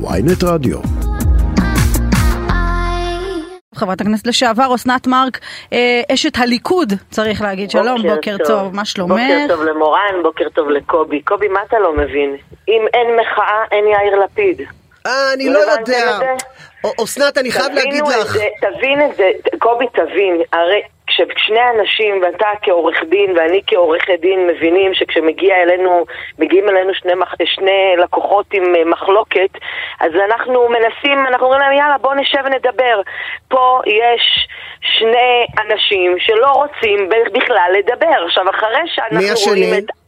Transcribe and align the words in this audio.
ויינט 0.00 0.44
רדיו. 0.44 0.78
חברת 3.74 4.00
הכנסת 4.00 4.26
לשעבר 4.26 4.74
אסנת 4.74 5.06
מארק, 5.06 5.38
אה, 5.72 6.02
אשת 6.12 6.38
הליכוד, 6.38 6.92
צריך 7.10 7.42
להגיד. 7.42 7.70
שלום, 7.70 8.02
בוקר 8.02 8.36
טוב, 8.46 8.74
מה 8.74 8.84
שלומך? 8.84 9.12
בוקר 9.12 9.54
טוב 9.56 9.62
למורן, 9.62 10.22
בוקר 10.22 10.48
טוב 10.54 10.68
לקובי. 10.68 11.22
קובי, 11.22 11.48
מה 11.48 11.60
אתה 11.68 11.78
לא 11.78 11.96
מבין? 11.96 12.36
אם 12.68 12.82
אין 12.94 13.06
מחאה, 13.20 13.64
אין 13.70 13.84
יאיר 13.86 14.24
לפיד. 14.24 14.60
אה, 15.06 15.32
אני 15.34 15.48
לא 15.48 15.58
יודע. 15.58 16.18
אסנת, 17.04 17.38
אני 17.38 17.50
חייב 17.52 17.72
להגיד 17.72 18.04
לך. 18.20 18.36
תבין 18.60 19.00
את 19.02 19.16
זה, 19.16 19.30
קובי, 19.58 19.86
תבין. 19.94 20.40
הרי 20.52 20.82
כששני 21.06 21.60
אנשים, 21.78 22.22
ואתה 22.22 22.46
כעורך 22.62 22.96
דין 23.10 23.36
ואני 23.36 23.60
כעורכת 23.66 24.20
דין, 24.20 24.46
מבינים 24.46 24.94
שכשמגיע 24.94 25.54
אלינו, 25.62 26.04
אלינו 26.68 26.94
שני, 26.94 27.12
שני 27.44 27.94
לקוחות 28.02 28.46
עם 28.52 28.76
אה, 28.76 28.84
מחלוקת, 28.84 29.50
אז 30.00 30.12
אנחנו 30.24 30.68
מנסים, 30.68 31.26
אנחנו 31.26 31.46
אומרים 31.46 31.60
להם, 31.60 31.72
יאללה, 31.72 31.98
בוא 31.98 32.14
נשב 32.14 32.38
ונדבר. 32.44 33.00
פה 33.48 33.80
יש 33.86 34.48
שני 34.80 35.46
אנשים 35.62 36.16
שלא 36.18 36.50
רוצים 36.50 37.08
בכלל 37.32 37.70
לדבר. 37.78 38.24
עכשיו, 38.26 38.50
אחרי 38.50 38.82
שאנחנו 38.86 39.50
רואים 39.50 39.74
את... 39.78 40.03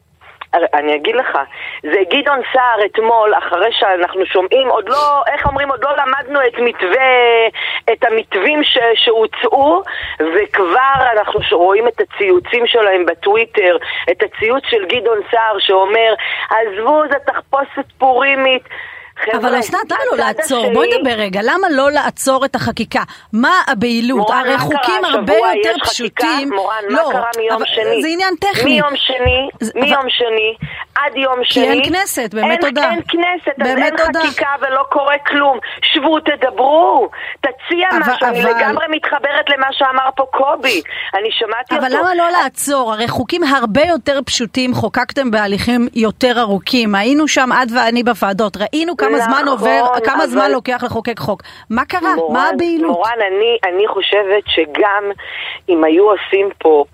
אני 0.74 0.95
אגיד 0.95 1.16
לך, 1.16 1.38
זה 1.83 2.01
גדעון 2.10 2.41
סער 2.52 2.84
אתמול, 2.84 3.34
אחרי 3.38 3.73
שאנחנו 3.73 4.27
שומעים, 4.27 4.69
עוד 4.69 4.88
לא, 4.88 5.23
איך 5.32 5.46
אומרים, 5.46 5.70
עוד 5.70 5.84
לא 5.84 5.91
למדנו 5.96 6.41
את 6.46 6.59
מתווה, 6.59 7.46
את 7.92 8.05
המתווים 8.05 8.60
שהוצאו, 8.95 9.82
וכבר 10.20 10.95
אנחנו 11.12 11.41
רואים 11.52 11.88
את 11.88 12.01
הציוצים 12.01 12.66
שלהם 12.66 13.06
בטוויטר, 13.06 13.77
את 14.10 14.23
הציוץ 14.23 14.65
של 14.70 14.84
גדעון 14.84 15.19
סער 15.30 15.59
שאומר, 15.59 16.15
עזבו, 16.51 17.02
זה 17.10 17.18
תחפושת 17.27 17.93
פורימית. 17.98 18.62
אבל 19.34 19.59
אסנת, 19.61 19.91
למה 19.91 20.01
לא 20.12 20.19
לעצור? 20.19 20.73
בואי 20.75 20.88
נדבר 20.98 21.11
רגע, 21.11 21.41
למה 21.43 21.69
לא 21.70 21.91
לעצור 21.91 22.45
את 22.45 22.55
החקיקה? 22.55 23.02
מה 23.32 23.52
הבהילות? 23.66 24.30
הרי 24.30 24.59
חוקים 24.59 25.04
הרבה 25.04 25.35
יותר 25.35 25.74
פשוטים. 25.85 26.51
מורן, 26.52 26.74
מה 26.91 27.02
לא, 27.02 27.09
קרה 27.13 27.30
מיום 27.37 27.63
שני? 27.66 28.02
זה 28.02 28.09
עניין 28.09 28.35
טכני. 28.41 28.71
מיום 28.74 28.96
שני, 28.96 29.49
מיום 29.74 30.04
שני, 30.09 30.57
עד 30.95 31.16
יום 31.16 31.45
שני. 31.45 31.65
כי 31.65 31.71
אין 31.71 31.85
כנסת, 31.85 32.35
באמת 32.35 32.60
תודה. 32.60 32.91
אין 32.91 33.01
כנסת, 33.09 33.60
אז 33.60 33.66
אין 33.66 33.96
חקיקה 33.96 34.49
ולא 34.60 34.82
קורה 34.91 35.19
כלום. 35.26 35.59
שבו, 35.82 36.21
תדברו, 36.21 37.09
תציע 37.41 37.88
משהו, 38.01 38.29
אני 38.29 38.43
לגמרי 38.43 38.87
מתחברת 38.91 39.48
למה 39.48 39.66
שאמר 39.73 40.09
פה 40.16 40.24
קובי. 40.32 40.82
אני 41.15 41.29
שמעתי 41.32 41.74
אותו. 41.74 41.87
אבל 41.87 41.96
למה 41.96 42.15
לא 42.15 42.30
לעצור? 42.30 42.93
הרי 42.93 43.09
חוקים 43.09 43.45
הרבה 43.45 43.82
יותר 43.82 44.21
פשוטים 44.26 44.74
חוקקתם 44.74 45.30
בהליכים 45.30 45.88
יותר 45.95 46.41
ארוכים. 46.41 46.95
היינו 46.95 47.29
שם 47.29 47.48
את 47.63 47.69
ואני 47.74 48.02
בוועדות, 48.02 48.57
ראינו 48.57 48.96
כמה 48.96 49.05
זמן 49.15 49.43
נכון, 49.43 49.49
עובר, 49.49 49.85
כמה 50.04 50.26
זמן 50.26 50.51
לוקח 50.51 50.82
לחוקק 50.85 51.18
חוק. 51.18 51.43
מה 51.71 51.85
קרה? 51.85 52.15
מורן, 52.15 52.32
מה 52.35 52.49
הבהילות? 52.49 52.90
מורן, 52.96 53.18
אני, 53.29 53.59
אני 53.65 53.88
חושבת 53.88 54.45
שגם 54.46 55.04
אם 55.68 55.85
היו 55.85 56.10
עושים 56.10 56.48
פה 56.59 56.85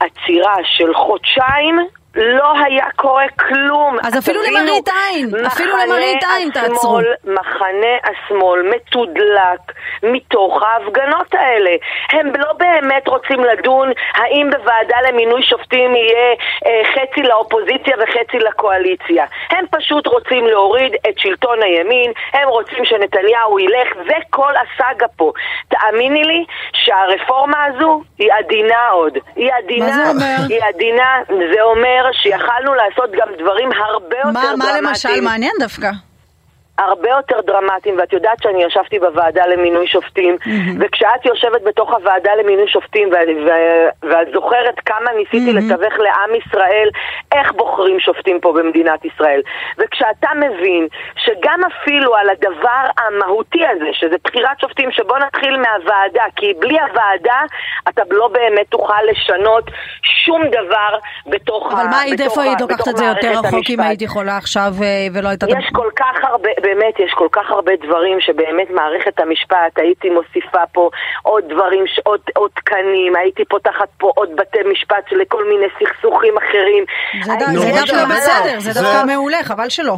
עצירה 0.00 0.56
של 0.64 0.94
חודשיים, 0.94 1.78
לא 2.18 2.52
היה 2.64 2.86
קורה 2.96 3.28
כלום. 3.28 3.96
אז 4.02 4.18
אפילו 4.18 4.40
למראית 4.42 4.88
עין, 4.88 5.46
אפילו 5.46 5.72
למראית 5.76 6.24
עין 6.36 6.50
תעצרו. 6.50 6.98
מחנה 7.24 7.94
השמאל 8.04 8.62
מתודלק 8.74 9.60
מתוך 10.02 10.62
ההפגנות 10.62 11.34
האלה. 11.34 11.70
הם 12.12 12.32
לא 12.38 12.52
באמת 12.52 13.08
רוצים 13.08 13.44
לדון 13.44 13.92
האם 14.14 14.50
בוועדה 14.50 14.96
למינוי 15.08 15.42
שופטים 15.42 15.94
יהיה 15.94 16.34
אה, 16.66 16.82
חצי 16.94 17.22
לאופוזיציה 17.22 17.96
וחצי 18.02 18.38
לקואליציה. 18.38 19.26
הם 19.50 19.64
פשוט 19.70 20.06
רוצים 20.06 20.46
להוריד 20.46 20.92
את 21.08 21.18
שלטון 21.18 21.62
הימין, 21.62 22.12
הם 22.32 22.48
רוצים 22.48 22.84
שנתניהו 22.84 23.58
ילך, 23.58 23.88
זה 24.08 24.14
כל 24.30 24.52
הסאגה 24.56 25.06
פה. 25.16 25.32
תאמיני 25.68 26.24
לי 26.24 26.44
שהרפורמה 26.72 27.64
הזו 27.64 28.02
היא 28.18 28.30
עדינה 28.32 28.88
עוד. 28.88 29.18
היא 29.36 29.50
עדינה. 29.52 29.86
מה 29.86 29.92
זה 29.92 30.10
אומר? 30.10 30.36
היא 30.48 30.60
עדינה, 30.64 31.20
זה 31.54 31.62
אומר 31.62 32.07
שיכלנו 32.12 32.74
לעשות 32.74 33.10
גם 33.12 33.28
דברים 33.38 33.68
הרבה 33.72 34.16
יותר 34.16 34.32
מה, 34.32 34.42
דרמטיים. 34.50 34.84
מה 34.84 34.90
למשל 34.90 35.20
מעניין 35.20 35.52
דווקא? 35.60 35.90
הרבה 36.78 37.10
יותר 37.10 37.40
דרמטיים, 37.40 37.98
ואת 37.98 38.12
יודעת 38.12 38.42
שאני 38.42 38.64
ישבתי 38.64 38.98
בוועדה 38.98 39.46
למינוי 39.46 39.86
שופטים, 39.86 40.36
mm-hmm. 40.40 40.76
וכשאת 40.80 41.24
יושבת 41.24 41.62
בתוך 41.62 41.90
הוועדה 41.92 42.34
למינוי 42.34 42.68
שופטים, 42.68 43.08
ו- 43.08 43.46
ו- 43.46 44.08
ואת 44.10 44.28
זוכרת 44.34 44.80
כמה 44.86 45.10
ניסיתי 45.18 45.50
mm-hmm. 45.50 45.72
לתווך 45.72 45.98
לעם 45.98 46.30
ישראל 46.34 46.88
איך 47.34 47.52
בוחרים 47.52 48.00
שופטים 48.00 48.40
פה 48.40 48.52
במדינת 48.52 49.04
ישראל. 49.04 49.40
וכשאתה 49.78 50.28
מבין 50.36 50.88
שגם 51.16 51.60
אפילו 51.64 52.14
על 52.14 52.30
הדבר 52.30 52.84
המהותי 52.98 53.66
הזה, 53.66 53.88
שזה 53.92 54.16
בחירת 54.24 54.60
שופטים, 54.60 54.90
שבוא 54.92 55.18
נתחיל 55.18 55.56
מהוועדה, 55.56 56.24
כי 56.36 56.54
בלי 56.58 56.78
הוועדה 56.80 57.40
אתה 57.88 58.02
לא 58.10 58.28
באמת 58.28 58.66
תוכל 58.68 59.02
לשנות 59.10 59.64
שום 60.02 60.42
דבר 60.48 60.98
בתוך 61.26 61.72
אבל 61.72 61.86
ה- 61.86 61.90
מה 61.90 62.00
היית, 62.00 62.20
איפה 62.20 62.42
היית 62.42 62.60
לוקחת 62.60 62.88
את 62.88 62.96
זה 62.96 63.04
יותר 63.04 63.30
רחוק 63.30 63.70
אם. 63.70 63.80
היית 63.80 64.02
יכולה 64.02 64.36
עכשיו 64.36 64.72
אה, 64.82 65.06
ולא 65.14 65.28
הייתה... 65.28 65.46
יש 65.48 65.66
כל 65.72 65.88
כך 65.96 66.24
הרבה, 66.24 66.50
באמת, 66.68 67.00
יש 67.00 67.12
כל 67.14 67.28
כך 67.32 67.50
הרבה 67.50 67.72
דברים 67.86 68.20
שבאמת 68.20 68.70
מערכת 68.70 69.20
המשפט, 69.20 69.72
הייתי 69.76 70.08
מוסיפה 70.10 70.66
פה 70.72 70.90
עוד 71.22 71.44
דברים, 71.52 71.84
עוד, 72.04 72.20
עוד 72.36 72.50
תקנים, 72.54 73.16
הייתי 73.16 73.44
פותחת 73.44 73.88
פה 73.98 74.12
עוד 74.14 74.28
בתי 74.36 74.58
משפט 74.72 75.12
לכל 75.12 75.44
מיני 75.48 75.66
סכסוכים 75.78 76.34
אחרים. 76.38 76.84
זה 77.24 77.32
דווקא 77.80 78.04
בסדר, 78.16 78.60
זה- 78.60 78.80
דווקא 78.82 79.02
מעולה, 79.06 79.38
חבל 79.44 79.68
שלא. 79.68 79.96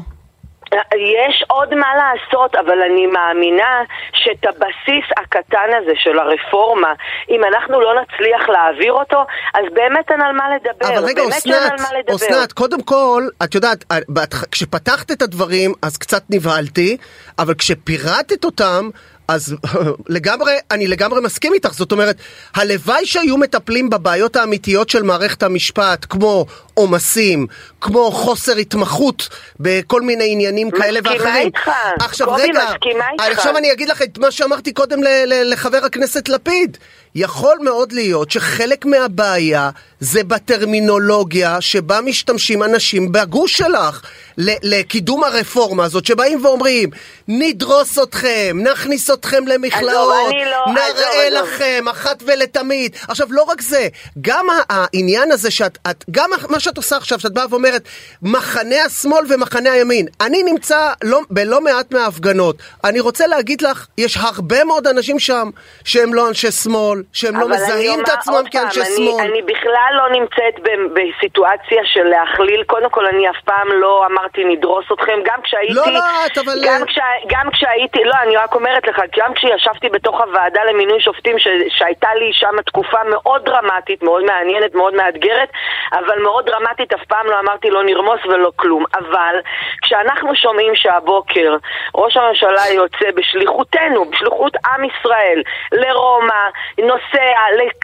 יש 0.95 1.45
עוד 1.49 1.75
מה 1.75 1.87
לעשות, 1.97 2.55
אבל 2.55 2.83
אני 2.83 3.07
מאמינה 3.07 3.83
שאת 4.15 4.45
הבסיס 4.45 5.05
הקטן 5.17 5.69
הזה 5.83 5.93
של 5.97 6.19
הרפורמה, 6.19 6.93
אם 7.31 7.41
אנחנו 7.45 7.81
לא 7.81 7.93
נצליח 8.03 8.49
להעביר 8.49 8.93
אותו, 8.93 9.21
אז 9.55 9.65
באמת 9.75 10.11
אין 10.11 10.21
על 10.23 10.33
מה 10.33 10.45
לדבר. 10.57 10.95
אבל 10.99 11.05
רגע, 11.05 11.23
אסנת. 11.29 11.73
אסנת, 12.15 12.53
קודם 12.53 12.83
כל, 12.83 13.23
את 13.45 13.55
יודעת, 13.55 13.85
בהתח- 14.09 14.45
כשפתחת 14.53 15.11
את 15.11 15.23
הדברים, 15.23 15.73
אז 15.83 15.99
קצת 15.99 16.23
נבהלתי, 16.31 16.97
אבל 17.39 17.55
כשפירטת 17.55 18.45
אותם, 18.45 18.89
אז 19.31 19.55
לגמרי, 20.09 20.53
אני 20.71 20.87
לגמרי 20.87 21.21
מסכים 21.21 21.55
איתך. 21.55 21.73
זאת 21.73 21.93
אומרת, 21.93 22.17
הלוואי 22.55 23.07
שהיו 23.07 23.37
מטפלים 23.37 23.91
בבעיות 23.91 24.37
האמיתיות 24.37 24.89
של 24.89 25.03
מערכת 25.03 25.43
המשפט, 25.43 26.07
כמו 26.09 26.47
עומסים, 26.75 27.47
כמו 27.81 28.11
חוסר 28.11 28.57
התמחות 28.57 29.29
בכל 29.61 30.03
מיני 30.03 30.33
עניינים 30.33 30.71
כאלה 30.71 31.01
מסכימה 31.01 31.25
ואחרים. 31.25 31.47
איתך. 31.47 31.71
עכשיו 32.01 32.27
קובי, 32.27 32.43
רגע, 32.43 32.65
מסכימה 32.71 33.05
איתך. 33.13 33.39
עכשיו 33.39 33.57
אני 33.57 33.73
אגיד 33.73 33.89
לך 33.89 34.03
את 34.03 34.19
מה 34.19 34.31
שאמרתי 34.31 34.73
קודם 34.73 34.99
לחבר 35.27 35.85
הכנסת 35.85 36.29
לפיד. 36.29 36.79
יכול 37.15 37.59
מאוד 37.63 37.93
להיות 37.93 38.31
שחלק 38.31 38.85
מהבעיה 38.87 39.71
זה 40.01 40.25
בטרמינולוגיה 40.25 41.61
שבה 41.61 42.01
משתמשים 42.01 42.63
אנשים 42.63 43.13
בגוש 43.13 43.57
שלך 43.57 44.03
לקידום 44.39 45.25
הרפורמה 45.25 45.85
הזאת, 45.85 46.07
שבאים 46.07 46.45
ואומרים, 46.45 46.91
נדרוס 47.29 47.99
אתכם, 47.99 48.59
נכניס 48.63 49.11
אתכם 49.11 49.20
למכלאות, 49.47 50.15
עזוב, 50.15 50.27
אני 50.31 50.45
לא- 50.45 50.65
נראה. 50.75 51.31
לכם 51.43 51.85
אחת 51.91 52.23
ולתמיד. 52.27 52.97
עכשיו, 53.09 53.27
לא 53.31 53.43
רק 53.43 53.61
זה, 53.61 53.89
גם 54.21 54.47
העניין 54.71 55.33
הזה 55.33 55.51
שאת, 55.51 55.79
את, 55.91 56.05
גם 56.11 56.31
מה 56.49 56.61
שאת 56.61 56.77
עושה 56.77 56.97
עכשיו, 56.97 57.21
שאת 57.21 57.33
באה 57.35 57.45
ואומרת, 57.51 57.83
מחנה 58.23 58.77
השמאל 58.87 59.25
ומחנה 59.29 59.73
הימין. 59.73 60.07
אני 60.21 60.43
נמצא 60.43 60.93
לא, 61.05 61.21
בלא 61.31 61.61
מעט 61.61 61.93
מההפגנות. 61.93 62.57
אני 62.85 63.01
רוצה 63.01 63.27
להגיד 63.27 63.63
לך, 63.63 63.87
יש 63.99 64.17
הרבה 64.17 64.65
מאוד 64.65 64.87
אנשים 64.87 65.19
שם 65.19 65.49
שהם 65.85 66.15
לא 66.15 66.29
אנשי 66.29 66.51
שמאל, 66.51 67.03
שהם 67.13 67.37
לא 67.41 67.49
מזהים 67.49 68.01
את 68.01 68.09
עצמם 68.09 68.43
כאנשי 68.51 68.81
שמאל. 68.97 69.21
אני, 69.21 69.29
אני 69.29 69.43
בכלל 69.43 69.91
לא 69.97 70.21
נמצאת 70.21 70.55
ב- 70.63 71.01
בסיטואציה 71.01 71.83
של 71.85 72.05
להכליל, 72.05 72.63
קודם 72.67 72.91
כל 72.91 73.07
אני 73.07 73.31
אף 73.31 73.37
פעם 73.45 73.69
לא 73.81 74.07
אמרתי 74.11 74.45
נדרוס 74.45 74.85
אתכם, 74.93 75.13
גם 75.25 75.39
כשהייתי... 75.45 75.75
לא, 75.75 75.93
לא, 75.93 76.01
את 76.27 76.39
אבל- 76.39 76.61
גם, 76.65 76.81
כשה, 76.87 77.03
גם 77.29 77.51
כשהייתי, 77.53 77.99
לא, 78.05 78.15
אני 78.23 78.37
רק 78.37 78.55
אומרת 78.55 78.87
לך, 78.89 79.00
גם 79.19 79.35
כשישבתי 79.35 79.89
בתוך 79.89 80.21
הוועדה 80.21 80.61
למינוי 80.65 81.01
שופטים, 81.01 81.39
ש, 81.39 81.47
שהייתה 81.69 82.09
לי 82.15 82.31
שם 82.33 82.63
תקופה 82.67 82.99
מאוד 83.11 83.45
דרמטית, 83.45 84.03
מאוד 84.03 84.25
מעניינת, 84.25 84.75
מאוד 84.75 84.95
מאתגרת, 84.95 85.49
אבל 85.93 86.23
מאוד 86.23 86.47
דרמטית, 86.47 86.93
אף 86.93 87.05
פעם 87.09 87.27
לא 87.27 87.41
אמרתי 87.41 87.71
לא 87.71 87.85
נרמוס 87.85 88.21
ולא 88.27 88.51
כלום. 88.57 88.85
אבל 88.99 89.35
כשאנחנו 89.83 90.35
שומעים 90.35 90.73
שהבוקר 90.75 91.57
ראש 91.95 92.17
הממשלה 92.17 92.69
יוצא 92.75 93.11
בשליחותנו, 93.17 94.05
בשליחות 94.11 94.57
עם 94.57 94.85
ישראל, 94.85 95.43
לרומא, 95.73 96.43
נוסע, 96.79 97.31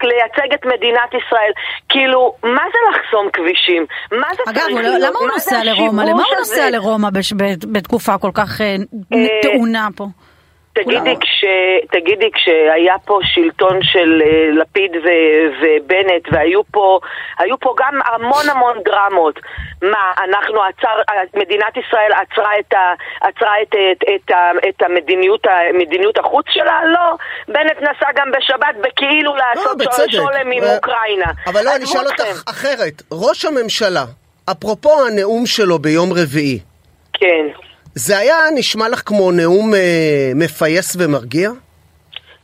לייצג 0.03 0.53
את 0.55 0.67
מדינת 0.67 1.11
ישראל, 1.15 1.53
כאילו, 1.89 2.35
מה 2.43 2.65
זה 2.73 2.79
לחסום 2.91 3.31
כבישים? 3.33 3.87
מה 4.13 4.29
זה 4.37 4.43
אגב, 4.49 4.61
צריך 4.61 4.75
לא- 4.75 4.81
להיות? 4.81 5.01
למה 5.01 5.19
הוא 5.19 5.29
נוסע 5.29 5.65
לרומא? 5.65 6.03
למה 6.03 6.23
הוא? 6.23 6.39
נוסע 6.39 6.71
לרומא 6.71 7.09
בתקופה 7.73 8.19
כל 8.19 8.31
כך 8.35 8.61
אה, 8.61 8.77
אה, 9.13 9.27
טעונה 9.43 9.89
פה? 9.97 10.05
תגידי, 10.77 11.17
כש, 11.21 11.45
תגידי, 11.91 12.31
כשהיה 12.33 12.99
פה 13.05 13.19
שלטון 13.23 13.79
של 13.83 14.23
uh, 14.23 14.61
לפיד 14.61 14.91
ו, 15.05 15.09
ובנט, 15.61 16.23
והיו 16.33 16.61
פה, 16.71 16.99
פה 17.61 17.75
גם 17.79 18.01
המון 18.07 18.49
המון 18.51 18.77
דרמות. 18.85 19.41
מה, 19.83 20.13
אנחנו 20.25 20.63
עצר, 20.63 21.01
מדינת 21.35 21.77
ישראל 21.77 22.13
עצרה 22.13 22.51
את, 22.61 22.73
ה, 22.73 22.95
עצרה 23.21 23.63
את, 23.63 23.75
את, 23.93 24.05
את, 24.15 24.31
את, 24.69 24.83
המדיניות, 24.83 25.47
המדיניות 25.47 26.19
החוץ 26.19 26.47
שלה? 26.49 26.81
לא. 26.85 27.17
בנט 27.49 27.77
נסע 27.77 28.09
גם 28.17 28.31
בשבת 28.31 28.75
בכאילו 28.81 29.37
לעשות 29.37 29.81
לא, 29.81 30.09
שולם 30.09 30.51
עם 30.53 30.63
אוקראינה. 30.77 31.33
אבל 31.47 31.65
לא, 31.65 31.77
אני 31.77 31.85
אשאל 31.85 32.07
אותך 32.07 32.51
אחרת. 32.51 33.03
ראש 33.13 33.45
הממשלה, 33.45 34.05
אפרופו 34.51 35.07
הנאום 35.07 35.47
שלו 35.47 35.79
ביום 35.79 36.13
רביעי, 36.13 36.59
כן. 37.13 37.66
זה 37.99 38.19
היה 38.19 38.37
נשמע 38.55 38.89
לך 38.89 39.03
כמו 39.07 39.33
נאום 39.33 39.75
אה, 39.75 40.33
מפייס 40.35 40.97
ומרגיע? 40.99 41.51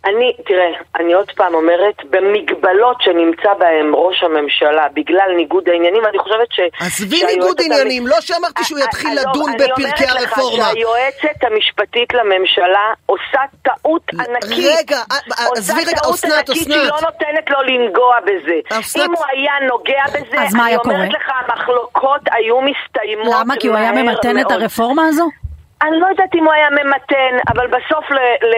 אני, 0.05 0.33
תראה, 0.47 0.71
אני 0.97 1.13
עוד 1.13 1.31
פעם 1.37 1.55
אומרת, 1.55 1.95
במגבלות 2.11 2.97
שנמצא 3.01 3.55
בהם 3.59 3.95
ראש 3.95 4.23
הממשלה 4.23 4.87
בגלל 4.95 5.31
ניגוד 5.37 5.69
העניינים, 5.69 6.03
אני 6.07 6.19
חושבת 6.19 6.49
ש... 6.51 6.61
עזבי 6.81 7.23
ניגוד 7.27 7.57
עניינים, 7.65 8.03
המ... 8.03 8.09
לא 8.09 8.21
שאמרתי 8.21 8.65
שהוא 8.65 8.79
יתחיל 8.79 9.19
אה, 9.19 9.25
לדון 9.25 9.51
לא, 9.51 9.57
בפרקי 9.65 10.05
הרפורמה. 10.05 10.71
אני 10.71 10.85
אומרת 10.85 11.15
לך 11.15 11.21
שהיועצת 11.21 11.45
המשפטית 11.45 12.15
לממשלה 12.15 12.87
עושה 13.07 13.41
טעות 13.63 14.11
ענקית. 14.13 14.65
רגע, 14.79 14.99
אה, 15.13 15.47
עזבי 15.57 15.81
רגע, 15.81 15.91
אסנת, 15.93 16.01
אסנת. 16.01 16.05
עושה 16.05 16.29
טעות 16.29 16.49
ענקית 16.49 16.65
שהיא 16.65 16.77
לא 16.77 16.99
נותנת 17.03 17.51
לו 17.51 17.63
לנגוע 17.63 18.17
בזה. 18.21 18.79
אסנת. 18.81 19.05
אם 19.05 19.15
הוא 19.15 19.25
היה 19.33 19.53
נוגע 19.69 20.05
בזה, 20.09 20.61
אני 20.61 20.77
אומרת 20.77 21.13
לך, 21.13 21.33
המחלוקות 21.47 22.21
היו 22.33 22.61
מסתיימות 22.61 23.35
למה? 23.41 23.55
כי 23.61 23.69
הוא 23.69 23.77
היה 23.77 23.93
ממתן 23.93 24.39
את 24.41 24.51
הרפורמה 24.51 25.03
הזו? 25.09 25.42
אני 25.83 26.01
לא 26.01 26.07
יודעת 26.07 26.35
אם 26.35 26.45
הוא 26.45 26.53
היה 26.53 26.71
ממתן, 26.71 27.33
אבל 27.53 27.67
בסוף 27.67 28.05
ל, 28.11 28.19
ל, 28.47 28.55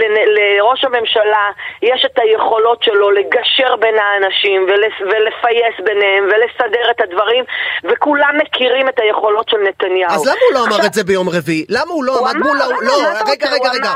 ל, 0.00 0.16
לראש 0.36 0.84
הממשלה 0.84 1.46
יש 1.82 2.06
את 2.06 2.18
היכולות 2.18 2.82
שלו 2.82 3.10
לגשר 3.10 3.76
בין 3.76 3.94
האנשים 3.98 4.62
ולס, 4.68 4.96
ולפייס 5.00 5.76
ביניהם 5.84 6.24
ולסדר 6.24 6.90
את 6.90 7.00
הדברים, 7.00 7.44
וכולם 7.84 8.34
מכירים 8.42 8.88
את 8.88 8.98
היכולות 8.98 9.48
של 9.48 9.56
נתניהו. 9.68 10.10
אז 10.10 10.26
למה 10.26 10.36
הוא 10.48 10.54
לא 10.54 10.64
אמר 10.66 10.86
את 10.86 10.94
זה 10.94 11.04
ביום 11.04 11.28
רביעי? 11.28 11.64
למה 11.68 11.92
הוא 11.92 12.04
לא 12.04 12.18
הוא 12.18 12.28
עמד 12.28 12.36
מול... 12.46 12.60
האומה? 12.60 12.76
לא, 12.82 13.30
רגע, 13.30 13.46
רגע, 13.50 13.70
רגע. 13.70 13.92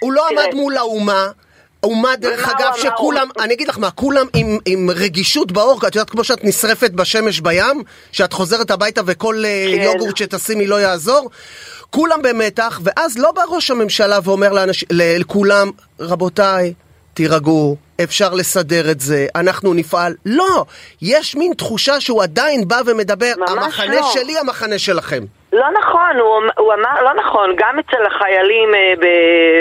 הוא 0.00 0.12
לא 0.12 0.28
עמד 0.28 0.54
מול 0.54 0.76
האומה. 0.76 1.26
אומה 1.82 2.16
דרך 2.16 2.48
אגב 2.48 2.72
שכולם, 2.76 3.28
אני 3.40 3.54
אגיד 3.54 3.68
לך 3.68 3.78
מה, 3.78 3.90
כולם 3.90 4.26
עם, 4.34 4.58
עם 4.66 4.90
רגישות 4.90 5.52
בעור, 5.52 5.78
את 5.88 5.94
יודעת 5.94 6.10
כמו 6.10 6.24
שאת 6.24 6.44
נשרפת 6.44 6.90
בשמש 6.90 7.40
בים, 7.40 7.82
שאת 8.12 8.32
חוזרת 8.32 8.70
הביתה 8.70 9.00
וכל 9.06 9.44
אה, 9.44 9.66
כן. 9.76 9.82
יוגורט 9.82 10.16
שתשימי 10.16 10.66
לא 10.66 10.80
יעזור, 10.80 11.30
כולם 11.90 12.22
במתח, 12.22 12.80
ואז 12.84 13.18
לא 13.18 13.32
בא 13.32 13.42
ראש 13.48 13.70
הממשלה 13.70 14.18
ואומר 14.24 14.52
לאנש, 14.52 14.84
לכולם, 14.90 15.70
רבותיי, 16.00 16.74
תירגעו, 17.14 17.76
אפשר 18.02 18.34
לסדר 18.34 18.90
את 18.90 19.00
זה, 19.00 19.26
אנחנו 19.34 19.74
נפעל. 19.74 20.14
לא, 20.26 20.64
יש 21.02 21.36
מין 21.36 21.52
תחושה 21.54 22.00
שהוא 22.00 22.22
עדיין 22.22 22.68
בא 22.68 22.80
ומדבר, 22.86 23.32
המחנה 23.48 24.00
לא. 24.00 24.10
שלי, 24.12 24.38
המחנה 24.38 24.78
שלכם. 24.78 25.24
לא 25.56 25.66
נכון, 25.80 26.16
הוא, 26.20 26.42
הוא 26.58 26.74
אמר, 26.74 27.02
לא 27.02 27.14
נכון, 27.14 27.54
גם 27.56 27.78
אצל 27.78 28.06
החיילים 28.06 28.74
אה, 28.74 28.92
ב, 29.00 29.06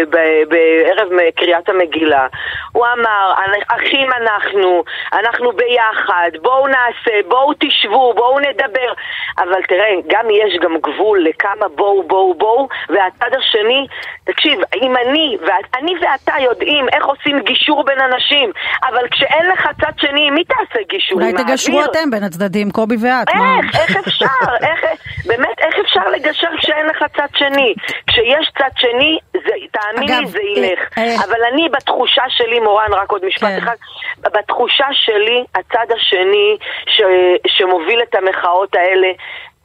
ב, 0.10 0.18
בערב 0.50 1.10
קריאת 1.36 1.70
המגילה, 1.70 2.28
הוא 2.72 2.86
אמר, 2.94 3.34
אחים 3.68 4.08
אנחנו, 4.14 4.84
אנחנו 5.14 5.52
ביחד, 5.52 6.30
בואו 6.42 6.68
נעשה, 6.68 7.28
בואו 7.28 7.54
תשבו, 7.60 8.14
בואו 8.14 8.40
נדבר. 8.40 8.94
אבל 9.38 9.62
תראה, 9.68 9.92
גם 10.08 10.26
יש 10.30 10.60
גם 10.62 10.78
גבול 10.78 11.24
לכמה 11.24 11.68
בואו, 11.76 12.04
בואו, 12.08 12.34
בואו, 12.34 12.68
והצד 12.90 13.38
השני, 13.38 13.88
תקשיב, 14.24 14.60
אם 14.82 14.94
אני, 14.98 15.38
אני 15.78 15.94
ואתה 16.02 16.34
יודעים 16.40 16.86
איך 16.94 17.06
עושים 17.06 17.40
גישור 17.40 17.84
בין 17.84 18.00
אנשים, 18.00 18.52
אבל 18.84 19.08
כשאין 19.12 19.50
לך 19.50 19.68
צד 19.82 19.92
שני, 19.98 20.30
מי 20.30 20.44
תעשה 20.44 20.80
גישור? 20.90 21.22
אולי 21.22 21.34
תגשרו 21.34 21.84
אתם 21.86 22.10
בין 22.12 22.24
הצדדים, 22.24 22.72
קובי 22.72 22.96
ואת. 22.96 23.28
איך, 23.30 23.76
איך 23.76 23.98
אפשר? 24.08 24.26
איך, 24.62 24.86
באמת, 25.26 25.60
איך 25.60 25.76
אפשר 25.86 26.10
לגשר 26.10 26.48
כשאין 26.58 26.86
לך 26.88 27.04
צד 27.18 27.28
שני? 27.36 27.74
כשיש 28.08 28.52
צד 28.58 28.70
שני, 28.76 29.20
זה, 29.34 29.54
תאמין 29.72 30.20
לי, 30.20 30.28
זה 30.28 30.40
ילך. 30.42 30.80
אה, 30.98 31.04
אה, 31.04 31.16
אבל 31.26 31.40
אני, 31.54 31.70
בתחושה 31.70 32.24
שלי, 32.30 32.60
מורן, 32.60 32.94
רק 32.94 33.12
עוד 33.12 33.26
משפט 33.26 33.50
כן. 33.50 33.58
אחד, 33.58 33.76
בתחושה 34.24 34.88
שלי, 34.92 35.44
הצד 35.56 35.92
השני 35.96 36.58
ש, 36.88 37.02
שמוביל 37.48 38.02
את 38.10 38.16
המחאות 38.16 38.76
האלה, 38.76 39.08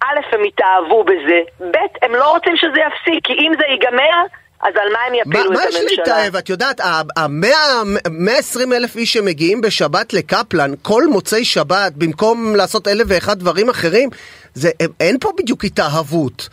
א', 0.03 0.21
הם 0.33 0.41
התאהבו 0.45 1.05
בזה, 1.05 1.41
ב', 1.71 2.05
הם 2.05 2.15
לא 2.15 2.31
רוצים 2.31 2.57
שזה 2.57 2.81
יפסיק, 2.81 3.27
כי 3.27 3.33
אם 3.33 3.53
זה 3.59 3.67
ייגמר... 3.67 4.27
אז 4.63 4.75
על 4.83 4.93
מה 4.93 4.99
הם 5.07 5.15
יפילו 5.15 5.51
מה, 5.51 5.59
את 5.59 5.65
הממשלה? 5.65 5.83
מה 5.83 5.93
יש 5.93 5.99
להתאהב? 5.99 6.37
את 6.37 6.49
יודעת, 6.49 6.81
ה-120 6.81 8.75
אלף 8.77 8.97
איש 8.97 9.13
שמגיעים 9.13 9.61
בשבת 9.61 10.13
לקפלן, 10.13 10.71
כל 10.83 11.03
מוצאי 11.07 11.45
שבת, 11.45 11.93
במקום 11.93 12.55
לעשות 12.57 12.89
אלף 12.89 13.05
ואחד 13.09 13.39
דברים 13.39 13.69
אחרים, 13.69 14.11
זה, 14.55 14.71
אין 15.01 15.17
פה 15.21 15.31
בדיוק 15.39 15.65
התאהבות. 15.65 16.49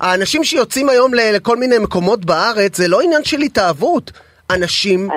האנשים 0.00 0.44
שיוצאים 0.44 0.88
היום 0.88 1.14
לכל 1.14 1.56
מיני 1.56 1.78
מקומות 1.78 2.24
בארץ, 2.24 2.76
זה 2.76 2.88
לא 2.88 3.00
עניין 3.00 3.24
של 3.24 3.40
התאהבות. 3.40 4.12
אנשים 4.50 5.08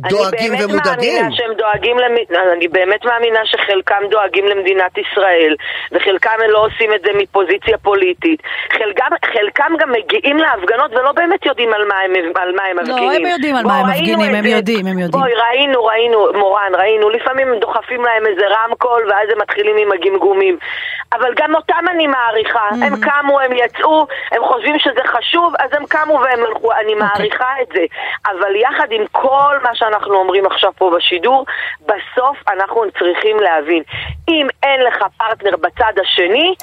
דואגים 0.00 0.52
ומודאגים. 0.60 0.70
אני 0.70 0.70
באמת 0.70 0.84
מאמינה 0.86 1.36
שהם 1.36 1.52
דואגים, 1.54 1.98
למ... 1.98 2.14
אני 2.52 2.68
באמת 2.68 3.04
מאמינה 3.04 3.40
שחלקם 3.44 4.02
דואגים 4.10 4.44
למדינת 4.46 4.98
ישראל, 4.98 5.54
וחלקם 5.92 6.38
הם 6.44 6.50
לא 6.50 6.66
עושים 6.66 6.94
את 6.94 7.00
זה 7.06 7.10
מפוזיציה 7.14 7.78
פוליטית. 7.78 8.42
חלקם, 8.72 9.10
חלקם 9.32 9.72
גם 9.78 9.92
מגיעים 9.92 10.36
להפגנות 10.36 10.90
ולא 10.92 11.12
באמת 11.12 11.46
יודעים 11.46 11.72
על 11.72 11.84
מה 11.88 11.94
הם, 12.04 12.12
על 12.34 12.54
מה 12.56 12.62
הם 12.70 12.76
מפגינים. 12.76 13.10
לא, 13.10 13.16
הם 13.16 13.26
יודעים 13.26 13.56
על 13.56 13.64
מה 13.64 13.78
הם 13.78 13.86
מפגינים, 13.86 14.34
הם 14.34 14.46
יודעים, 14.46 14.86
הם 14.86 14.98
יודעים. 14.98 15.22
בואי, 15.22 15.32
ראינו, 15.34 15.84
ראינו, 15.84 16.26
מורן, 16.34 16.72
ראינו, 16.74 17.10
לפעמים 17.10 17.48
הם 17.48 17.58
דוחפים 17.58 18.04
להם 18.04 18.26
איזה 18.26 18.46
רמקול, 18.46 19.02
ואז 19.08 19.28
הם 19.32 19.38
מתחילים 19.40 19.76
עם 19.76 19.92
הגמגומים. 19.92 20.58
אבל 21.12 21.34
גם 21.36 21.54
אותם 21.54 21.84
אני 21.90 22.06
מעריכה. 22.06 22.68
Mm-hmm. 22.70 22.84
הם 22.84 22.96
קמו, 23.00 23.40
הם 23.40 23.52
יצאו, 23.52 24.06
הם 24.32 24.42
חושבים 24.44 24.78
שזה 24.78 25.00
חשוב, 25.06 25.54
אז 25.58 25.70
הם 25.72 25.86
קמו 25.86 26.14
והם 26.14 26.40
הלכו, 26.44 26.72
אני 26.72 26.92
okay. 26.92 26.94
אוקיי. 26.94 26.94
מעריכה 26.94 27.52
את 27.62 27.68
זה. 27.74 27.84
אבל 28.30 28.56
יחד 28.56 28.86
עם 28.90 29.04
כל 29.12 29.56
מה 29.62 29.74
שאנחנו 29.84 30.14
אומרים 30.14 30.46
עכשיו 30.46 30.72
פה 30.78 30.90
בשידור, 30.96 31.44
בסוף 31.80 32.38
אנחנו 32.48 32.82
צריכים 32.98 33.36
להבין, 33.40 33.82
אם 34.28 34.46
אין 34.62 34.80
לך 34.80 35.04
פרטנר 35.18 35.56
בצד 35.56 35.92
השני, 36.02 36.54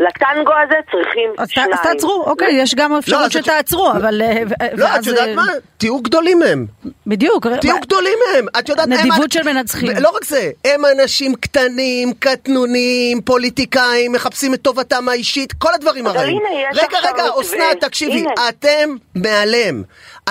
לטנגו 0.00 0.52
הזה 0.62 0.74
צריכים 0.90 1.30
שניים. 1.48 1.72
אז 1.72 1.78
תעצרו, 1.82 2.24
אוקיי, 2.26 2.52
יש 2.52 2.74
גם 2.74 2.96
אפשרות 2.96 3.34
לא, 3.34 3.40
שתעצרו, 3.40 3.90
אבל... 3.90 4.22
אה, 4.22 4.68
לא, 4.76 4.86
את 4.96 5.06
יודעת 5.06 5.28
אה, 5.28 5.34
מה? 5.34 5.42
תהיו 5.78 6.00
גדולים 6.00 6.38
מהם. 6.38 6.66
בדיוק. 7.06 7.46
תהיו 7.60 7.80
גדולים 7.80 8.18
מהם. 8.32 8.46
את 8.58 8.68
יודעת... 8.68 8.88
נדיבות 8.88 9.32
של 9.32 9.42
מנצחים. 9.42 9.90
לא 10.00 10.10
רק 10.16 10.24
זה, 10.24 10.50
הם 10.64 10.80
אנשים 11.00 11.34
קטנים, 11.34 12.12
קטנוניים, 12.18 13.20
פוליטיקאים, 13.20 14.12
מחפשים 14.12 14.54
את 14.54 14.62
טובתם 14.62 15.08
האישית, 15.08 15.52
כל 15.52 15.74
הדברים 15.74 16.06
הרעים. 16.06 16.42
רגע, 16.74 16.98
רגע, 16.98 17.22
אסנת, 17.40 17.84
תקשיבי, 17.84 18.24
אתם 18.48 18.90
מעלם. 19.14 19.82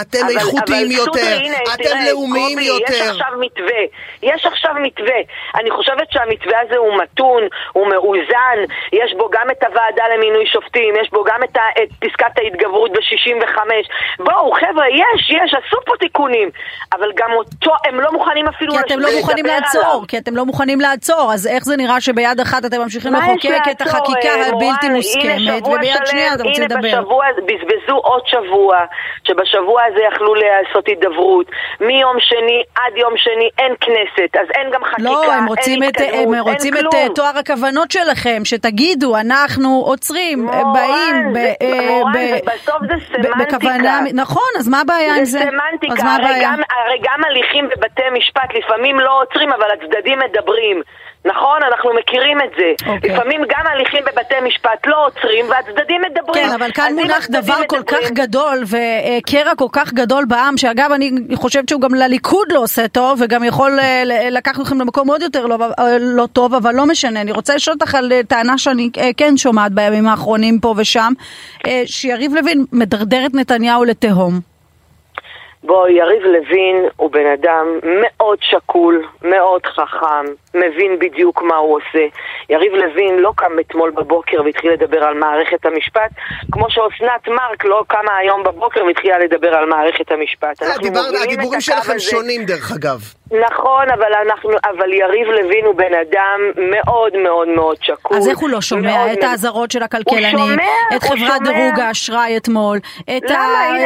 אתם 0.02 0.20
אבל, 0.26 0.38
איכותיים 0.38 0.88
אבל 0.88 0.96
יותר, 0.96 1.38
הנה, 1.44 1.58
אתם 1.74 1.84
תראה, 1.84 2.12
לאומיים 2.12 2.58
קובי, 2.58 2.68
יותר. 2.68 2.94
יש 2.94 3.02
עכשיו 3.02 3.28
מתווה, 3.40 3.82
יש 4.24 4.46
עכשיו 4.46 4.72
מתווה. 4.82 5.20
אני 5.56 5.72
חושבת 5.72 6.12
שהמתווה 6.12 6.58
הזה 6.66 6.78
הוא 6.78 6.98
מתון, 7.04 7.44
הוא 7.74 7.88
מאוזן, 7.88 8.58
יש 8.94 9.14
בו 9.18 9.30
גם 9.32 9.48
את 9.52 9.59
הוועדה 9.64 10.04
למינוי 10.16 10.46
שופטים, 10.46 10.94
יש 11.02 11.10
בו 11.12 11.24
גם 11.24 11.44
את, 11.44 11.58
ה, 11.58 11.84
את 11.84 11.90
פסקת 12.00 12.38
ההתגברות 12.38 12.92
ב-65. 12.92 13.58
בואו, 14.20 14.52
חבר'ה, 14.52 14.86
יש, 14.90 15.30
יש, 15.30 15.54
עשו 15.54 15.78
פה 15.86 15.94
תיקונים, 16.00 16.50
אבל 16.94 17.12
גם 17.16 17.32
אותו, 17.32 17.72
הם 17.88 18.00
לא 18.00 18.12
מוכנים 18.12 18.48
אפילו 18.48 18.74
כי 18.74 18.80
אתם 18.80 19.00
לא 19.00 19.10
מוכנים 19.18 19.46
לעצור, 19.46 19.82
עליו. 19.86 20.08
כי 20.08 20.18
אתם 20.18 20.36
לא 20.36 20.46
מוכנים 20.46 20.82
לעצור, 20.82 21.34
אז 21.34 21.48
איך 21.48 21.64
זה 21.64 21.78
נראה 21.78 22.02
שביד 22.02 22.40
אחת 22.40 22.66
אתם 22.66 22.82
ממשיכים 22.82 23.14
לחוקק 23.14 23.72
את 23.72 23.82
החקיקה 23.82 24.30
אה, 24.30 24.48
הבלתי 24.48 24.90
מוסכמת, 24.90 25.68
וביד 25.68 26.06
שנייה 26.06 26.34
אתם 26.34 26.44
רוצים 26.44 26.64
לדבר? 26.64 26.88
הנה, 26.88 27.02
בשבוע, 27.02 27.26
בזבזו 27.38 27.96
עוד 27.96 28.22
שבוע, 28.26 28.78
שבשבוע 29.28 29.82
הזה 29.88 30.00
יכלו 30.14 30.34
לעשות 30.36 30.88
הידברות. 30.88 31.46
מיום 31.80 32.16
שני 32.20 32.64
עד 32.76 32.98
יום 32.98 33.14
שני 33.18 33.50
אין 33.58 33.74
כנסת, 33.82 34.36
אז 34.42 34.48
אין 34.56 34.72
גם 34.74 34.84
חקיקה, 34.84 35.10
לא, 35.10 35.34
הם 35.34 35.48
רוצים 35.48 35.84
אין 35.84 35.92
את, 35.92 36.02
הם 36.14 36.34
רוצים 36.40 36.74
את 36.78 37.16
תואר 37.16 37.38
הכוונות 37.38 37.92
שלכם, 37.92 38.42
שתגידו, 38.46 39.16
אנחנו 39.18 39.49
עוצרים, 39.86 40.46
מורן, 40.46 40.74
באים, 40.74 41.34
זה, 41.34 41.54
ב, 41.62 41.88
מורן, 41.90 42.12
בסוף 42.46 42.82
זה 42.82 42.94
סמנטיקה. 43.08 43.58
בכוונה, 43.58 44.00
נכון, 44.14 44.52
אז 44.60 44.68
מה 44.68 44.82
הבעיה 44.82 45.16
עם 45.16 45.26
זה? 45.26 45.40
זה 45.40 45.46
סמנטיקה, 45.46 46.08
הרי 46.08 46.40
גם, 46.44 46.60
הרי 46.86 47.00
גם 47.04 47.24
הליכים 47.24 47.70
בבתי 47.70 48.02
משפט 48.18 48.50
לפעמים 48.54 49.00
לא 49.00 49.22
עוצרים, 49.22 49.50
אבל 49.54 49.68
הצדדים 49.72 50.20
מדברים. 50.20 50.82
נכון? 51.26 51.60
אנחנו 51.68 51.90
מכירים 52.00 52.38
את 52.42 52.50
זה. 52.58 52.74
Okay. 52.86 52.90
אוקיי. 52.90 53.10
לפעמים 53.10 53.42
גם 53.42 53.68
הליכים 53.72 54.04
בבתי 54.04 54.36
משפט 54.48 54.88
לא 54.88 55.06
עוצרים 55.06 55.46
והצדדים 55.50 56.02
מדברים. 56.02 56.46
כן, 56.46 56.54
אבל 56.54 56.72
כאן 56.72 56.94
מונח 56.96 57.28
דבר 57.30 57.40
מדברים... 57.40 57.68
כל 57.68 57.82
כך 57.88 58.12
גדול 58.12 58.64
וקרע 58.64 59.56
כל 59.56 59.68
כך 59.72 59.94
גדול 59.94 60.26
בעם, 60.26 60.58
שאגב, 60.58 60.92
אני 60.92 61.12
חושבת 61.36 61.70
שהוא 61.70 61.82
גם 61.82 61.96
לליכוד 61.96 62.52
לא 62.52 62.60
עושה 62.60 62.88
טוב, 62.88 63.20
וגם 63.22 63.44
יכול 63.44 63.80
אה, 63.80 64.04
לקחת 64.32 64.62
אתכם 64.62 64.82
למקום 64.82 65.10
עוד 65.10 65.22
יותר 65.22 65.46
לא, 65.46 65.58
אה, 65.80 65.98
לא 66.00 66.28
טוב, 66.34 66.54
אבל 66.54 66.76
לא 66.76 66.86
משנה. 66.86 67.22
אני 67.22 67.32
רוצה 67.32 67.56
לשאול 67.56 67.78
אותך 67.82 67.96
על 67.96 68.12
אה, 68.12 68.22
טענה 68.28 68.58
שאני 68.58 68.90
כן 69.18 69.38
שומעת 69.38 69.72
בימים 69.72 70.08
האחרונים 70.08 70.60
פה 70.60 70.74
ושם, 70.78 71.14
שיריב 71.86 72.34
לוין 72.34 72.66
מדרדר 72.72 73.26
את 73.26 73.34
נתניהו 73.34 73.84
לתהום. 73.84 74.59
בוא, 75.64 75.88
יריב 75.88 76.24
לוין 76.24 76.86
הוא 76.96 77.12
בן 77.12 77.26
אדם 77.34 77.66
מאוד 78.02 78.38
שקול, 78.42 79.08
מאוד 79.22 79.66
חכם, 79.66 80.26
מבין 80.54 81.00
בדיוק 81.00 81.42
מה 81.42 81.56
הוא 81.56 81.78
עושה. 81.78 82.06
יריב 82.50 82.74
לוין 82.74 83.20
לא 83.20 83.32
קם 83.36 83.60
אתמול 83.60 83.92
בבוקר 83.92 84.38
והתחיל 84.46 84.72
לדבר 84.72 85.04
על 85.04 85.14
מערכת 85.14 85.66
המשפט, 85.66 86.12
כמו 86.52 86.66
שאסנת 86.70 87.28
מארק 87.28 87.66
לא 87.66 87.84
קמה 87.88 88.18
היום 88.18 88.44
בבוקר 88.44 88.86
והתחילה 88.86 89.20
לדבר 89.20 89.54
על 89.56 89.66
מערכת 89.66 90.12
המשפט. 90.12 90.64
אה, 90.64 90.78
דיבר, 90.78 91.00
הדיבורים 91.24 91.62
שלכם 91.62 91.96
הזה... 91.96 92.00
שונים 92.00 92.46
דרך 92.46 92.72
אגב. 92.72 93.00
נכון, 93.32 93.90
אבל, 93.90 94.14
אנחנו, 94.26 94.50
אבל 94.64 94.94
יריב 94.94 95.28
לוין 95.28 95.66
הוא 95.66 95.76
בן 95.76 95.94
אדם 95.94 96.40
מאוד 96.72 97.18
מאוד 97.18 97.48
מאוד 97.48 97.78
שקול. 97.82 98.18
אז 98.18 98.28
איך 98.28 98.40
הוא 98.40 98.50
לא 98.50 98.62
שומע 98.62 99.14
את 99.14 99.24
האזהרות 99.24 99.72
של 99.72 99.84
הכלכלנים, 99.84 100.60
את 100.96 101.04
חברת 101.04 101.42
דירוג 101.44 101.80
האשראי 101.80 102.38
אתמול, 102.38 102.78
את 103.18 103.24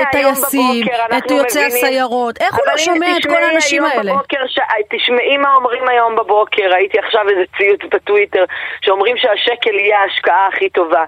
הטייסים, 0.07 0.85
את 1.17 1.31
יוצאי 1.31 1.62
הסיירות, 1.65 2.41
איך 2.41 2.55
הוא 2.55 2.65
לא 2.71 2.77
שומע 2.77 3.17
את 3.17 3.25
כל 3.25 3.43
האנשים 3.43 3.85
האלה? 3.85 4.13
ש... 4.47 4.59
תשמעי 4.89 5.37
מה 5.37 5.53
אומרים 5.55 5.87
היום 5.87 6.15
בבוקר, 6.15 6.63
ראיתי 6.71 6.99
עכשיו 6.99 7.21
איזה 7.29 7.43
ציוץ 7.57 7.93
בטוויטר, 7.93 8.43
שאומרים 8.81 9.17
שהשקל 9.17 9.73
יהיה 9.73 9.99
ההשקעה 9.99 10.47
הכי 10.47 10.69
טובה. 10.69 11.03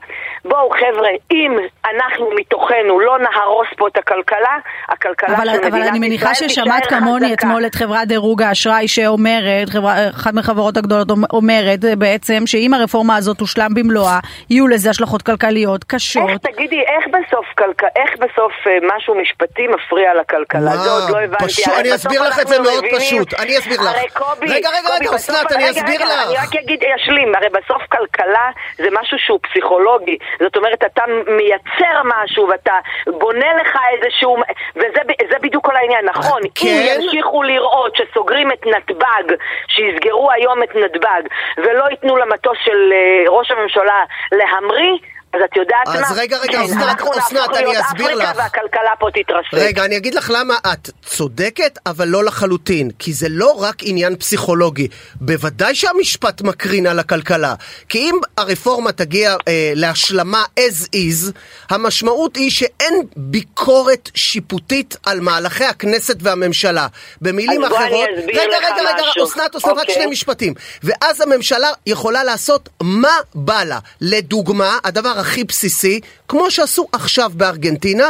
בואו 0.46 0.70
חבר'ה, 0.70 1.10
אם 1.32 1.58
אנחנו 1.96 2.30
מתוכנו 2.36 3.00
לא 3.00 3.18
נהרוס 3.20 3.68
פה 3.78 3.88
את 3.88 3.98
הכלכלה, 3.98 4.58
הכלכלה 4.90 5.38
אבל, 5.38 5.46
של 5.46 5.52
מדינת 5.52 5.66
ישראל 5.66 5.82
אבל 5.82 5.90
אני 5.90 6.00
מניחה 6.00 6.36
ששמעת 6.36 6.86
כמוני 6.86 7.34
אתמול 7.34 7.66
את 7.66 7.76
חברת 7.76 8.08
דירוג 8.08 8.42
האשראי 8.42 8.88
שאומרת, 8.88 9.68
אחת 10.16 10.34
מחברות 10.34 10.78
הגדולות 10.78 11.08
אומרת 11.34 11.80
בעצם 11.98 12.44
שאם 12.46 12.74
הרפורמה 12.74 13.16
הזאת 13.16 13.38
תושלם 13.38 13.74
במלואה, 13.76 14.20
יהיו 14.50 14.68
לזה 14.68 14.90
השלכות 14.90 15.22
כלכליות 15.22 15.84
קשות. 15.84 16.30
איך, 16.30 16.38
תגידי, 16.38 16.80
איך 16.80 17.06
בסוף, 17.08 17.46
כלכ... 17.58 17.84
איך 17.96 18.18
בסוף 18.18 18.54
אה, 18.68 18.78
משהו 18.96 19.16
משפטי 19.22 19.68
מפריע 19.68 20.14
לכלכלה? 20.14 20.45
זה 20.54 20.92
עוד 20.92 21.10
לא 21.10 21.22
הבנתי. 21.22 21.46
פשוט, 21.46 21.74
אני 21.80 21.96
אסביר 21.96 22.22
לך 22.22 22.40
את 22.40 22.48
זה 22.48 22.60
מאוד 22.60 22.84
פשוט, 22.96 23.34
אני 23.34 23.58
אסביר 23.58 23.82
לך. 23.82 23.88
הרי 23.88 24.10
קובי, 24.14 24.48
רגע, 24.48 24.70
רגע, 24.70 24.90
רגע, 25.00 25.16
אסנת, 25.16 25.52
אני 25.52 25.72
אסביר 25.72 26.06
לך. 26.06 26.28
אני 26.28 26.38
רק 26.38 26.56
אגיד, 26.64 26.84
אשלים, 26.96 27.36
הרי 27.36 27.50
בסוף 27.50 27.82
כלכלה 27.92 28.50
זה 28.78 28.88
משהו 28.92 29.18
שהוא 29.20 29.40
פסיכולוגי. 29.42 30.18
זאת 30.44 30.58
אומרת, 30.58 30.84
אתה 30.86 31.04
מייצר 31.28 32.02
משהו 32.04 32.48
ואתה 32.48 32.74
בונה 33.08 33.54
לך 33.62 33.78
איזשהו... 33.94 34.38
וזה 34.76 35.38
בדיוק 35.42 35.66
כל 35.66 35.76
העניין, 35.76 36.06
נכון? 36.06 36.42
כן? 36.56 36.68
אם 36.68 37.02
ימשיכו 37.02 37.44
לראות 37.44 37.96
שסוגרים 37.96 38.52
את 38.52 38.66
נתב"ג, 38.66 39.36
שיסגרו 39.68 40.32
היום 40.32 40.64
את 40.64 40.76
נתב"ג, 40.76 41.22
ולא 41.58 41.86
ייתנו 41.92 42.18
למטוס 42.18 42.58
של 42.64 42.94
אה, 42.94 43.30
ראש 43.30 43.52
הממשלה 43.52 44.04
להמריא, 44.32 44.98
אז 45.36 45.42
את 45.46 45.58
יודעת 45.58 45.88
אז 45.88 46.02
מה? 46.02 46.08
אז 46.08 46.18
רגע, 46.18 46.38
רגע, 46.38 46.66
אסנת, 46.66 47.02
אסנת, 47.18 47.50
אני 47.58 47.82
אסביר 47.82 48.16
לך. 48.16 48.30
והכלכלה 48.36 48.92
פה 49.00 49.08
תתרסק. 49.14 49.54
רגע, 49.54 49.86
אני 49.86 49.98
אגיד 49.98 50.16
לך 50.16 50.32
למה 50.36 50.58
את 50.74 50.90
צודקת, 51.06 51.80
אבל 51.86 52.08
לא 52.08 52.24
לחלוטין. 52.24 52.92
כי 53.00 53.14
זה 53.14 53.28
לא 53.30 53.52
רק 53.52 53.76
עניין 53.82 54.16
פסיכולוגי. 54.16 54.88
בוודאי 55.16 55.76
שהמשפט 55.76 56.42
מקרין 56.42 56.88
על 56.88 57.00
הכלכלה. 57.00 57.56
כי 57.90 57.98
אם 57.98 58.20
הרפורמה 58.38 58.92
תגיע 58.92 59.36
אה, 59.48 59.72
להשלמה 59.76 60.44
as 60.60 60.88
is, 60.96 61.32
המשמעות 61.70 62.36
היא 62.36 62.52
שאין 62.52 62.94
ביקורת 63.16 64.10
שיפוטית 64.16 64.98
על 65.06 65.20
מהלכי 65.20 65.66
הכנסת 65.66 66.18
והממשלה. 66.22 66.88
במילים 67.22 67.64
אחרות... 67.64 67.80
אני 67.82 68.20
אסביר 68.20 68.42
רגע, 68.42 68.58
לך 68.58 68.64
רגע, 68.66 68.90
רגע, 68.90 69.04
משהו. 69.10 69.24
אסנת, 69.26 69.56
אסנת, 69.56 69.72
רק 69.72 69.80
אוקיי. 69.80 69.96
שני 69.96 70.06
משפטים. 70.06 70.54
ואז 70.84 71.22
הממשלה 71.22 71.70
יכולה 71.86 72.24
לעשות 72.24 72.70
מה 72.82 73.18
בא 73.36 73.64
לה. 73.64 73.80
לדוגמה, 74.02 74.78
הדבר 74.84 75.20
הכי 75.26 75.44
בסיסי, 75.44 76.00
כמו 76.28 76.52
שעשו 76.52 76.88
עכשיו 76.94 77.30
בארגנטינה, 77.34 78.10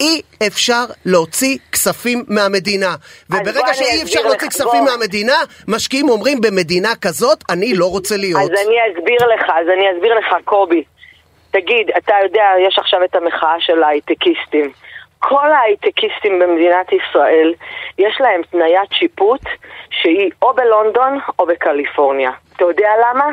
אי 0.00 0.20
אפשר 0.46 0.84
להוציא 1.06 1.58
כספים 1.72 2.24
מהמדינה. 2.28 2.94
וברגע 3.30 3.74
שאי 3.74 4.02
אפשר 4.02 4.20
להוציא 4.20 4.46
לך, 4.46 4.52
כספים 4.52 4.84
בוא. 4.84 4.90
מהמדינה, 4.90 5.36
משקיעים 5.68 6.08
אומרים 6.08 6.40
במדינה 6.40 6.92
כזאת, 7.02 7.38
אני 7.50 7.74
לא 7.74 7.86
רוצה 7.90 8.16
להיות. 8.16 8.42
אז 8.42 8.48
אני 8.48 8.76
אסביר 8.86 9.20
לך, 9.34 9.42
אז 9.60 9.66
אני 9.74 9.84
אסביר 9.92 10.14
לך, 10.14 10.34
קובי. 10.44 10.84
תגיד, 11.50 11.90
אתה 11.98 12.14
יודע, 12.24 12.44
יש 12.68 12.78
עכשיו 12.78 13.04
את 13.04 13.14
המחאה 13.16 13.54
של 13.58 13.82
ההייטקיסטים. 13.82 14.72
כל 15.18 15.52
ההייטקיסטים 15.52 16.38
במדינת 16.38 16.86
ישראל, 16.92 17.54
יש 17.98 18.16
להם 18.20 18.42
תניית 18.50 18.92
שיפוט 18.92 19.40
שהיא 19.90 20.30
או 20.42 20.54
בלונדון 20.54 21.18
או 21.38 21.46
בקליפורניה. 21.46 22.30
אתה 22.56 22.64
יודע 22.64 22.90
למה? 23.04 23.24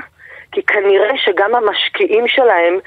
כי 0.52 0.64
כנראה 0.64 1.18
שגם 1.18 1.56
המשקיעים 1.56 2.28
שלהם 2.28 2.80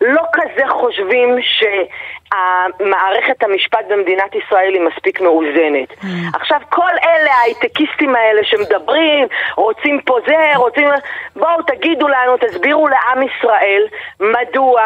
לא 0.00 0.22
כזה 0.32 0.68
חושבים 0.68 1.38
שהמערכת 1.42 3.42
המשפט 3.42 3.84
במדינת 3.88 4.34
ישראל 4.34 4.74
היא 4.74 4.80
מספיק 4.80 5.20
מאוזנת. 5.20 5.88
עכשיו, 6.34 6.60
כל 6.68 6.92
אלה, 7.04 7.34
ההייטקיסטים 7.34 8.14
האלה 8.14 8.44
שמדברים, 8.44 9.26
רוצים 9.56 10.00
פה 10.00 10.18
זה, 10.26 10.56
רוצים... 10.56 10.88
בואו 11.36 11.62
תגידו 11.62 12.08
לנו, 12.08 12.36
תסבירו 12.36 12.88
לעם 12.88 13.22
ישראל 13.22 13.86
מדוע 14.20 14.82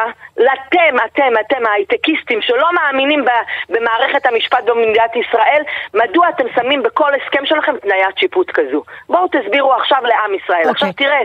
אתם, 0.68 0.96
אתם, 1.04 1.32
אתם 1.40 1.66
ההייטקיסטים 1.66 2.42
שלא 2.42 2.68
מאמינים 2.74 3.24
במערכת 3.68 4.26
המשפט 4.26 4.64
במדינת 4.64 5.16
ישראל, 5.16 5.62
מדוע 5.94 6.28
אתם 6.28 6.44
שמים 6.54 6.82
בכל 6.82 7.10
הסכם 7.14 7.46
שלכם 7.46 7.76
תניית 7.76 8.18
שיפוט 8.18 8.50
כזו? 8.50 8.82
בואו 9.08 9.28
תסבירו 9.28 9.72
עכשיו 9.72 9.98
לעם 10.02 10.34
ישראל. 10.34 10.58
אוקיי. 10.58 10.70
עכשיו 10.70 10.92
תראה, 10.92 11.20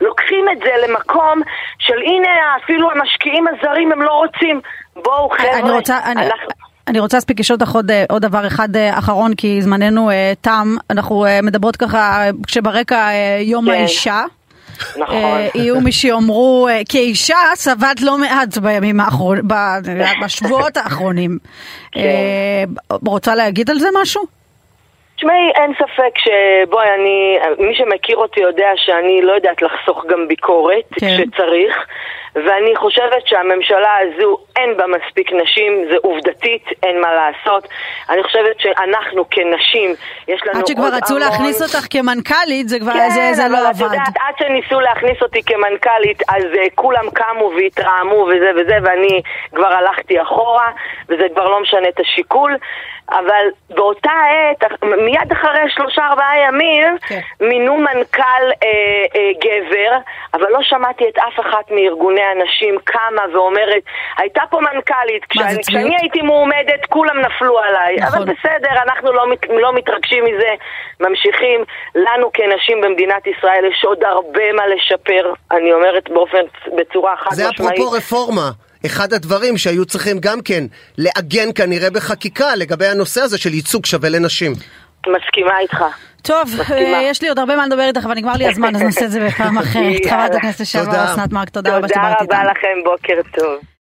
לוקחים 0.00 0.47
את 0.52 0.58
זה 0.58 0.70
למקום 0.88 1.42
של 1.78 1.98
הנה 2.06 2.28
אפילו 2.64 2.90
המשקיעים 2.90 3.44
הזרים 3.48 3.92
הם 3.92 4.02
לא 4.02 4.12
רוצים. 4.12 4.60
בואו 4.96 5.28
חבר'ה, 5.30 5.58
אני 5.58 5.70
רוצה, 5.70 5.98
אני, 6.04 6.26
אנחנו... 6.26 6.48
אני 6.88 7.00
רוצה 7.00 7.16
להספיק 7.16 7.40
לשאול 7.40 7.58
אותך 7.60 7.74
עוד, 7.74 7.90
אה, 7.90 8.04
עוד 8.10 8.22
דבר 8.22 8.46
אחד 8.46 8.76
אה, 8.76 8.98
אחרון, 8.98 9.34
כי 9.34 9.62
זמננו 9.62 10.10
אה, 10.10 10.32
תם. 10.40 10.76
אנחנו 10.90 11.26
אה, 11.26 11.42
מדברות 11.42 11.76
ככה, 11.76 11.98
אה, 11.98 12.30
כשברקע 12.46 12.96
אה, 12.96 13.38
יום 13.40 13.64
כן. 13.64 13.70
האישה. 13.70 14.22
נכון. 14.96 15.40
יהיו 15.54 15.80
מי 15.80 15.92
שיאמרו, 15.92 16.68
כאישה 16.88 17.36
סבלת 17.54 18.00
לא 18.00 18.18
מעט 18.18 18.58
בימים 18.58 19.00
האחרונים, 19.00 19.44
בשבועות 20.24 20.76
האחרונים. 20.76 21.38
כן. 21.92 22.02
רוצה 23.06 23.34
להגיד 23.34 23.70
על 23.70 23.78
זה 23.78 23.88
משהו? 24.02 24.37
תשמעי, 25.18 25.50
אין 25.54 25.72
ספק 25.74 26.12
שבואי, 26.18 26.94
אני, 26.94 27.38
מי 27.58 27.74
שמכיר 27.74 28.16
אותי 28.16 28.40
יודע 28.40 28.70
שאני 28.76 29.22
לא 29.22 29.32
יודעת 29.32 29.62
לחסוך 29.62 30.04
גם 30.06 30.28
ביקורת 30.28 30.84
כן. 31.00 31.06
כשצריך, 31.06 31.86
ואני 32.34 32.76
חושבת 32.76 33.26
שהממשלה 33.26 33.94
הזו 34.00 34.38
אין 34.56 34.76
בה 34.76 34.84
מספיק 34.86 35.32
נשים, 35.32 35.84
זה 35.90 35.96
עובדתית, 36.02 36.64
אין 36.82 37.00
מה 37.00 37.08
לעשות. 37.14 37.68
אני 38.10 38.22
חושבת 38.22 38.60
שאנחנו 38.60 39.24
כנשים, 39.30 39.94
יש 40.28 40.40
לנו 40.46 40.58
עד 40.58 40.66
שכבר 40.66 40.84
עוד 40.84 40.94
רצו 40.94 41.16
המון... 41.16 41.28
להכניס 41.28 41.62
אותך 41.62 41.86
כמנכ"לית, 41.90 42.68
זה 42.68 42.78
כבר, 42.80 42.92
כן, 42.92 43.10
זה, 43.10 43.30
זה 43.32 43.46
אבל 43.46 43.52
לא 43.52 43.70
את 43.70 43.74
עבד. 43.74 43.82
יודעת, 43.82 44.16
עד 44.28 44.34
שניסו 44.38 44.80
להכניס 44.80 45.22
אותי 45.22 45.42
כמנכ"לית, 45.42 46.22
אז 46.28 46.42
uh, 46.42 46.56
כולם 46.74 47.10
קמו 47.10 47.50
והתרעמו 47.56 48.28
וזה 48.28 48.50
וזה, 48.56 48.76
ואני 48.82 49.22
כבר 49.54 49.72
הלכתי 49.72 50.22
אחורה, 50.22 50.70
וזה 51.08 51.26
כבר 51.34 51.48
לא 51.48 51.60
משנה 51.60 51.88
את 51.88 52.00
השיקול. 52.00 52.56
אבל 53.10 53.46
באותה 53.70 54.10
עת, 54.10 54.82
מיד 54.82 55.32
אחרי 55.32 55.60
שלושה 55.68 56.06
ארבעה 56.06 56.38
ימים, 56.38 56.96
כן. 57.06 57.20
מינו 57.40 57.76
מנכ"ל 57.76 58.22
אה, 58.22 58.68
אה, 59.16 59.30
גבר, 59.44 59.96
אבל 60.34 60.46
לא 60.50 60.58
שמעתי 60.62 61.04
את 61.08 61.18
אף 61.18 61.40
אחת 61.40 61.70
מארגוני 61.70 62.20
הנשים 62.22 62.74
קמה 62.84 63.22
ואומרת, 63.32 63.82
הייתה 64.18 64.42
פה 64.50 64.60
מנכ"לית, 64.60 65.22
מה, 65.36 65.42
זה 65.42 65.60
כשאני? 65.60 65.62
כשאני 65.62 65.96
הייתי 66.00 66.22
מועמדת 66.22 66.86
כולם 66.88 67.20
נפלו 67.20 67.58
עליי, 67.58 67.96
נכון. 67.96 68.22
אבל 68.22 68.32
בסדר, 68.32 68.82
אנחנו 68.82 69.12
לא, 69.12 69.26
לא 69.50 69.72
מתרגשים 69.74 70.24
מזה, 70.24 70.50
ממשיכים. 71.00 71.64
לנו 71.94 72.30
כנשים 72.32 72.80
במדינת 72.80 73.26
ישראל 73.26 73.64
יש 73.70 73.84
עוד 73.84 74.04
הרבה 74.04 74.52
מה 74.52 74.66
לשפר, 74.66 75.32
אני 75.50 75.72
אומרת 75.72 76.10
באופן, 76.10 76.42
בצורה 76.76 77.16
חד 77.16 77.30
זה 77.30 77.48
משמעית. 77.50 77.72
אפרופו 77.72 77.96
רפורמה. 77.96 78.67
אחד 78.86 79.12
הדברים 79.12 79.58
שהיו 79.58 79.84
צריכים 79.84 80.18
גם 80.20 80.40
כן 80.40 80.64
לעגן 80.98 81.48
כנראה 81.54 81.90
בחקיקה 81.90 82.56
לגבי 82.56 82.86
הנושא 82.86 83.20
הזה 83.20 83.38
של 83.38 83.54
ייצוג 83.54 83.86
שווה 83.86 84.08
לנשים. 84.08 84.52
מסכימה 85.06 85.58
איתך. 85.58 85.84
טוב, 86.22 86.42
מסכימה. 86.44 86.98
אה, 86.98 87.02
יש 87.02 87.22
לי 87.22 87.28
עוד 87.28 87.38
הרבה 87.38 87.56
מה 87.56 87.66
לדבר 87.66 87.82
איתך, 87.82 88.04
אבל 88.04 88.14
נגמר 88.14 88.32
לי 88.32 88.48
הזמן, 88.48 88.76
אז 88.76 88.82
נעשה 88.82 89.04
את 89.04 89.10
זה 89.10 89.26
בפעם 89.26 89.58
אחרת. 89.58 90.06
חברת 90.10 90.34
הכנסת 90.34 90.60
לשעבר 90.60 90.84
תודה. 90.84 91.14
אסנת 91.14 91.32
מארק, 91.32 91.48
תודה 91.48 91.76
רבה 91.76 91.88
תודה 91.88 91.94
שבאת 91.94 92.22
רבה 92.22 92.36
איתנו. 92.40 92.50
לכם, 92.50 92.68
בוקר 92.84 93.30
טוב. 93.34 93.60